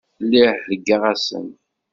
Lliɣ 0.23 0.51
heggaɣ-asen. 0.67 1.47